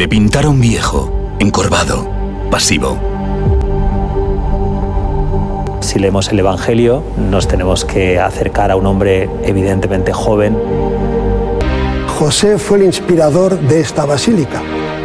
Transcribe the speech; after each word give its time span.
Le 0.00 0.08
pintaron 0.08 0.62
viejo, 0.62 1.12
encorvado, 1.40 2.08
pasivo. 2.50 2.98
Si 5.80 5.98
leemos 5.98 6.30
el 6.30 6.38
Evangelio, 6.38 7.02
nos 7.18 7.46
tenemos 7.46 7.84
que 7.84 8.18
acercar 8.18 8.70
a 8.70 8.76
un 8.76 8.86
hombre 8.86 9.28
evidentemente 9.42 10.14
joven. 10.14 10.56
José 12.18 12.56
fue 12.56 12.78
el 12.78 12.84
inspirador 12.84 13.60
de 13.60 13.80
esta 13.80 14.06
basílica. 14.06 14.62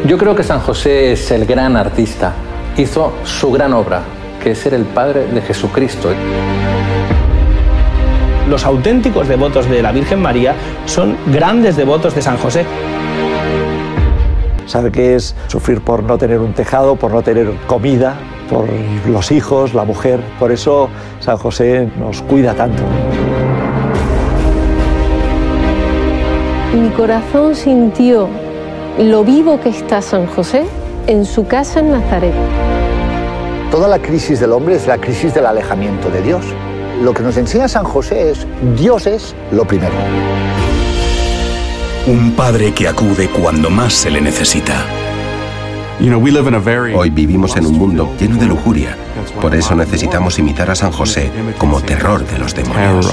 Yo 0.08 0.18
creo 0.18 0.34
que 0.34 0.44
San 0.44 0.62
José 0.62 1.12
es 1.12 1.30
el 1.30 1.46
gran 1.46 1.76
artista. 1.76 2.32
Hizo 2.78 3.16
su 3.26 3.52
gran 3.52 3.74
obra, 3.74 4.02
que 4.42 4.52
es 4.52 4.60
ser 4.60 4.74
el 4.74 4.86
Padre 4.86 5.28
de 5.28 5.42
Jesucristo. 5.42 6.14
Los 8.48 8.64
auténticos 8.64 9.28
devotos 9.28 9.70
de 9.70 9.82
la 9.82 9.92
Virgen 9.92 10.22
María 10.22 10.56
son 10.86 11.18
grandes 11.34 11.76
devotos 11.76 12.16
de 12.16 12.22
San 12.22 12.38
José. 12.38 12.66
Sabe 14.66 14.92
que 14.92 15.16
es 15.16 15.36
sufrir 15.48 15.82
por 15.82 16.04
no 16.04 16.18
tener 16.18 16.40
un 16.40 16.54
tejado, 16.54 16.96
por 16.96 17.12
no 17.12 17.22
tener 17.22 17.52
comida, 17.68 18.16
por 18.50 18.66
los 19.08 19.32
hijos, 19.32 19.74
la 19.74 19.84
mujer. 19.84 20.20
Por 20.40 20.52
eso 20.52 20.90
San 21.20 21.38
José 21.38 21.90
nos 21.98 22.22
cuida 22.24 22.54
tanto. 22.54 22.84
Mi 26.74 26.90
corazón 26.90 27.56
sintió 27.56 28.28
lo 29.00 29.24
vivo 29.24 29.60
que 29.60 29.70
está 29.70 30.02
San 30.02 30.26
José 30.28 30.66
en 31.08 31.26
su 31.26 31.48
casa 31.48 31.80
en 31.80 31.92
Nazaret. 31.92 32.34
Toda 33.72 33.88
la 33.88 34.00
crisis 34.00 34.40
del 34.40 34.52
hombre 34.52 34.76
es 34.76 34.88
la 34.88 34.98
crisis 34.98 35.34
del 35.34 35.46
alejamiento 35.46 36.10
de 36.10 36.22
Dios. 36.22 36.46
Lo 37.02 37.14
que 37.14 37.24
nos 37.24 37.38
enseña 37.38 37.68
San 37.68 37.84
José 37.84 38.32
es 38.32 38.48
Dios 38.78 39.06
es 39.06 39.36
lo 39.52 39.66
primero. 39.66 39.94
Un 42.08 42.34
padre 42.34 42.72
que 42.72 42.88
acude 42.88 43.30
cuando 43.30 43.72
más 43.72 43.92
se 43.92 44.12
le 44.12 44.22
necesita. 44.22 44.86
Hoy 46.00 47.10
vivimos 47.10 47.58
en 47.58 47.66
un 47.66 47.80
mundo 47.80 48.14
lleno 48.20 48.38
de 48.38 48.46
lujuria. 48.46 48.96
Por 49.42 49.56
eso 49.56 49.74
necesitamos 49.74 50.38
imitar 50.38 50.70
a 50.70 50.76
San 50.76 50.92
José 50.92 51.32
como 51.58 51.82
terror 51.82 52.24
de 52.28 52.38
los 52.38 52.54
demonios. 52.54 53.12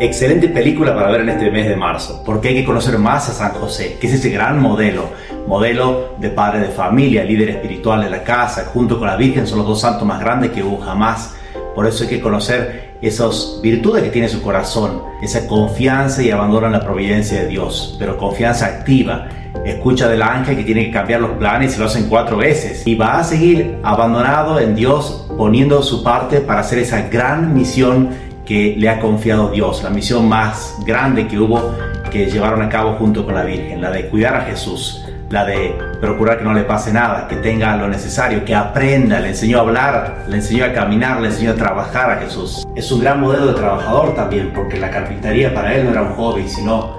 Excelente 0.00 0.48
película 0.48 0.92
para 0.96 1.12
ver 1.12 1.20
en 1.20 1.28
este 1.28 1.48
mes 1.52 1.68
de 1.68 1.76
marzo, 1.76 2.24
porque 2.26 2.48
hay 2.48 2.54
que 2.54 2.64
conocer 2.64 2.98
más 2.98 3.28
a 3.28 3.32
San 3.32 3.52
José, 3.52 3.98
que 4.00 4.08
es 4.08 4.14
ese 4.14 4.30
gran 4.30 4.60
modelo, 4.60 5.10
modelo 5.46 6.14
de 6.18 6.30
padre 6.30 6.58
de 6.58 6.70
familia, 6.70 7.22
líder 7.22 7.50
espiritual 7.50 8.02
de 8.02 8.10
la 8.10 8.24
casa, 8.24 8.68
junto 8.72 8.98
con 8.98 9.06
la 9.06 9.16
Virgen 9.16 9.46
son 9.46 9.58
los 9.58 9.68
dos 9.68 9.80
santos 9.80 10.04
más 10.04 10.18
grandes 10.18 10.50
que 10.50 10.64
hubo 10.64 10.78
jamás. 10.78 11.36
Por 11.76 11.86
eso 11.86 12.02
hay 12.02 12.10
que 12.10 12.20
conocer 12.20 12.87
esas 13.00 13.60
virtudes 13.62 14.02
que 14.02 14.10
tiene 14.10 14.28
su 14.28 14.42
corazón, 14.42 15.02
esa 15.22 15.46
confianza 15.46 16.22
y 16.22 16.30
abandono 16.30 16.66
en 16.66 16.72
la 16.72 16.80
providencia 16.80 17.40
de 17.42 17.48
Dios, 17.48 17.96
pero 17.98 18.16
confianza 18.16 18.66
activa. 18.66 19.28
Escucha 19.64 20.08
del 20.08 20.22
ángel 20.22 20.56
que 20.56 20.64
tiene 20.64 20.86
que 20.86 20.90
cambiar 20.92 21.20
los 21.20 21.32
planes 21.32 21.76
y 21.76 21.80
lo 21.80 21.86
hacen 21.86 22.08
cuatro 22.08 22.36
veces. 22.36 22.86
Y 22.86 22.94
va 22.94 23.18
a 23.18 23.24
seguir 23.24 23.78
abandonado 23.82 24.60
en 24.60 24.74
Dios, 24.74 25.26
poniendo 25.36 25.82
su 25.82 26.02
parte 26.02 26.40
para 26.40 26.60
hacer 26.60 26.78
esa 26.78 27.02
gran 27.08 27.54
misión 27.54 28.10
que 28.44 28.74
le 28.78 28.88
ha 28.88 28.98
confiado 28.98 29.50
Dios, 29.50 29.82
la 29.82 29.90
misión 29.90 30.28
más 30.28 30.74
grande 30.86 31.28
que 31.28 31.38
hubo 31.38 31.74
que 32.10 32.30
llevaron 32.30 32.62
a 32.62 32.68
cabo 32.70 32.94
junto 32.94 33.24
con 33.24 33.34
la 33.34 33.44
Virgen, 33.44 33.82
la 33.82 33.90
de 33.90 34.08
cuidar 34.08 34.36
a 34.36 34.40
Jesús, 34.42 35.04
la 35.30 35.44
de 35.44 35.76
procurar 36.00 36.38
que 36.38 36.44
no 36.44 36.54
le 36.54 36.62
pase 36.62 36.92
nada, 36.92 37.28
que 37.28 37.36
tenga 37.36 37.76
lo 37.76 37.88
necesario, 37.88 38.44
que 38.44 38.54
aprenda, 38.54 39.20
le 39.20 39.28
enseñó 39.28 39.58
a 39.58 39.60
hablar, 39.62 40.24
le 40.26 40.36
enseñó 40.36 40.64
a 40.64 40.72
caminar, 40.72 41.20
le 41.20 41.28
enseñó 41.28 41.52
a 41.52 41.54
trabajar 41.54 42.10
a 42.10 42.16
Jesús. 42.16 42.66
Es 42.74 42.90
un 42.90 43.00
gran 43.00 43.20
modelo 43.20 43.48
de 43.48 43.54
trabajador 43.54 44.14
también, 44.14 44.52
porque 44.54 44.78
la 44.78 44.90
carpintería 44.90 45.52
para 45.52 45.74
él 45.74 45.84
no 45.84 45.90
era 45.90 46.02
un 46.02 46.14
hobby, 46.14 46.48
sino 46.48 46.96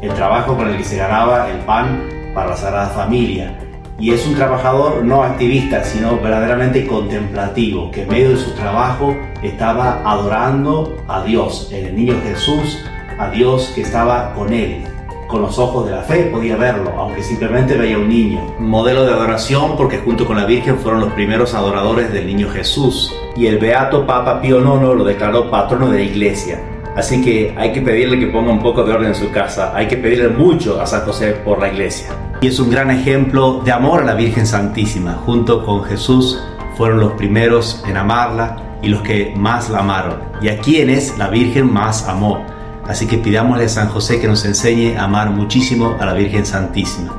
el 0.00 0.12
trabajo 0.14 0.56
con 0.56 0.68
el 0.68 0.76
que 0.76 0.84
se 0.84 0.96
ganaba 0.96 1.50
el 1.50 1.58
pan 1.58 2.08
para 2.34 2.50
la 2.50 2.56
Sagrada 2.56 2.88
Familia. 2.88 3.52
Y 3.98 4.12
es 4.12 4.26
un 4.26 4.34
trabajador 4.34 5.04
no 5.04 5.22
activista, 5.22 5.84
sino 5.84 6.18
verdaderamente 6.18 6.86
contemplativo, 6.86 7.90
que 7.90 8.02
en 8.02 8.08
medio 8.08 8.30
de 8.30 8.36
su 8.36 8.52
trabajo 8.52 9.16
estaba 9.42 10.02
adorando 10.04 10.96
a 11.08 11.22
Dios, 11.22 11.68
en 11.72 11.86
el 11.86 11.96
niño 11.96 12.14
Jesús, 12.24 12.84
a 13.18 13.28
Dios 13.28 13.70
que 13.74 13.82
estaba 13.82 14.32
con 14.34 14.52
él, 14.52 14.84
con 15.32 15.42
los 15.42 15.58
ojos 15.58 15.86
de 15.86 15.92
la 15.92 16.02
fe 16.02 16.24
podía 16.24 16.56
verlo, 16.56 16.92
aunque 16.96 17.22
simplemente 17.22 17.74
veía 17.74 17.98
un 17.98 18.08
niño. 18.08 18.54
Modelo 18.60 19.04
de 19.04 19.12
adoración 19.12 19.76
porque 19.76 19.98
junto 19.98 20.26
con 20.26 20.36
la 20.36 20.44
Virgen 20.44 20.76
fueron 20.76 21.00
los 21.00 21.12
primeros 21.14 21.54
adoradores 21.54 22.12
del 22.12 22.26
niño 22.26 22.48
Jesús. 22.50 23.12
Y 23.34 23.46
el 23.46 23.58
beato 23.58 24.06
Papa 24.06 24.40
Pío 24.42 24.60
IX 24.60 24.94
lo 24.94 25.04
declaró 25.04 25.50
patrono 25.50 25.88
de 25.88 25.98
la 25.98 26.04
iglesia. 26.04 26.62
Así 26.94 27.22
que 27.24 27.54
hay 27.56 27.72
que 27.72 27.80
pedirle 27.80 28.20
que 28.20 28.26
ponga 28.26 28.52
un 28.52 28.60
poco 28.60 28.84
de 28.84 28.92
orden 28.92 29.08
en 29.08 29.14
su 29.14 29.30
casa. 29.30 29.72
Hay 29.74 29.88
que 29.88 29.96
pedirle 29.96 30.28
mucho 30.28 30.80
a 30.80 30.86
San 30.86 31.00
José 31.06 31.32
por 31.32 31.58
la 31.58 31.68
iglesia. 31.68 32.10
Y 32.42 32.48
es 32.48 32.60
un 32.60 32.70
gran 32.70 32.90
ejemplo 32.90 33.62
de 33.64 33.72
amor 33.72 34.02
a 34.02 34.04
la 34.04 34.14
Virgen 34.14 34.46
Santísima. 34.46 35.14
Junto 35.24 35.64
con 35.64 35.82
Jesús 35.84 36.38
fueron 36.76 37.00
los 37.00 37.12
primeros 37.12 37.82
en 37.88 37.96
amarla 37.96 38.78
y 38.82 38.88
los 38.88 39.00
que 39.00 39.32
más 39.34 39.70
la 39.70 39.78
amaron. 39.78 40.18
Y 40.42 40.48
a 40.48 40.58
quienes 40.58 41.16
la 41.16 41.28
Virgen 41.28 41.72
más 41.72 42.06
amó. 42.06 42.44
Así 42.86 43.06
que 43.06 43.18
pidámosle 43.18 43.64
a 43.64 43.68
San 43.68 43.88
José 43.88 44.20
que 44.20 44.28
nos 44.28 44.44
enseñe 44.44 44.96
a 44.96 45.04
amar 45.04 45.30
muchísimo 45.30 45.96
a 46.00 46.06
la 46.06 46.14
Virgen 46.14 46.44
Santísima. 46.44 47.12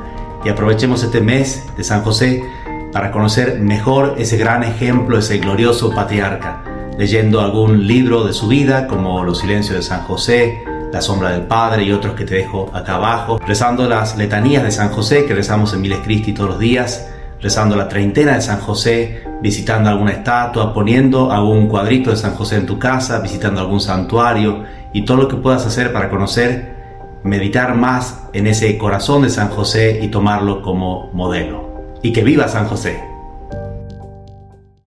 Y 0.44 0.48
aprovechemos 0.48 1.02
este 1.02 1.20
mes 1.20 1.64
de 1.76 1.84
San 1.84 2.02
José 2.02 2.44
para 2.92 3.10
conocer 3.10 3.60
mejor 3.60 4.14
ese 4.18 4.36
gran 4.36 4.62
ejemplo, 4.62 5.18
ese 5.18 5.38
glorioso 5.38 5.90
patriarca, 5.94 6.62
leyendo 6.98 7.40
algún 7.40 7.86
libro 7.86 8.24
de 8.24 8.32
su 8.32 8.46
vida 8.46 8.86
como 8.86 9.24
Los 9.24 9.38
Silencios 9.40 9.76
de 9.76 9.82
San 9.82 10.02
José, 10.02 10.62
La 10.92 11.00
Sombra 11.00 11.30
del 11.30 11.42
Padre 11.42 11.82
y 11.82 11.92
otros 11.92 12.14
que 12.14 12.24
te 12.24 12.36
dejo 12.36 12.70
acá 12.74 12.96
abajo, 12.96 13.40
rezando 13.44 13.88
las 13.88 14.16
letanías 14.16 14.62
de 14.62 14.70
San 14.70 14.90
José 14.90 15.24
que 15.24 15.34
rezamos 15.34 15.72
en 15.72 15.80
Miles 15.80 16.00
Cristi 16.04 16.34
todos 16.34 16.50
los 16.50 16.58
días, 16.58 17.10
rezando 17.40 17.74
la 17.74 17.88
treintena 17.88 18.34
de 18.34 18.42
San 18.42 18.60
José, 18.60 19.24
visitando 19.42 19.90
alguna 19.90 20.12
estatua, 20.12 20.72
poniendo 20.72 21.32
algún 21.32 21.66
cuadrito 21.66 22.10
de 22.10 22.16
San 22.16 22.34
José 22.34 22.56
en 22.56 22.66
tu 22.66 22.78
casa, 22.78 23.18
visitando 23.18 23.60
algún 23.60 23.80
santuario 23.80 24.62
y 24.94 25.04
todo 25.04 25.18
lo 25.18 25.28
que 25.28 25.36
puedas 25.36 25.66
hacer 25.66 25.92
para 25.92 26.08
conocer, 26.08 27.20
meditar 27.24 27.74
más 27.74 28.28
en 28.32 28.46
ese 28.46 28.78
corazón 28.78 29.22
de 29.22 29.28
San 29.28 29.50
José 29.50 29.98
y 30.00 30.08
tomarlo 30.08 30.62
como 30.62 31.10
modelo. 31.12 31.92
Y 32.00 32.12
que 32.12 32.22
viva 32.22 32.48
San 32.48 32.66
José. 32.66 33.13